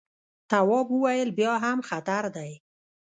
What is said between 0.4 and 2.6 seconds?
تواب وويل: بیا هم خطر دی.